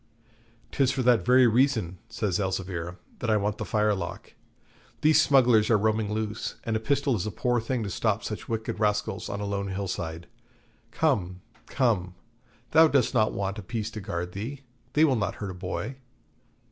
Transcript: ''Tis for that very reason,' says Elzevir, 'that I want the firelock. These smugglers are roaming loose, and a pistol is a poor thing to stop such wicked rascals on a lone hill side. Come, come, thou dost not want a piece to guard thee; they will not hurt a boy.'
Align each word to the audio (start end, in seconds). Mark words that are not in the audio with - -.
''Tis 0.71 0.91
for 0.91 1.03
that 1.03 1.23
very 1.23 1.45
reason,' 1.45 1.99
says 2.09 2.39
Elzevir, 2.39 2.97
'that 3.19 3.29
I 3.29 3.37
want 3.37 3.59
the 3.59 3.65
firelock. 3.65 4.33
These 5.01 5.21
smugglers 5.21 5.69
are 5.69 5.77
roaming 5.77 6.11
loose, 6.11 6.55
and 6.63 6.75
a 6.75 6.79
pistol 6.79 7.15
is 7.15 7.27
a 7.27 7.31
poor 7.31 7.61
thing 7.61 7.83
to 7.83 7.89
stop 7.91 8.23
such 8.23 8.49
wicked 8.49 8.79
rascals 8.79 9.29
on 9.29 9.39
a 9.41 9.45
lone 9.45 9.67
hill 9.67 9.87
side. 9.87 10.25
Come, 10.89 11.41
come, 11.67 12.15
thou 12.71 12.87
dost 12.87 13.13
not 13.13 13.31
want 13.33 13.59
a 13.59 13.61
piece 13.61 13.91
to 13.91 14.01
guard 14.01 14.31
thee; 14.31 14.61
they 14.93 15.05
will 15.05 15.15
not 15.15 15.35
hurt 15.35 15.51
a 15.51 15.53
boy.' 15.53 15.97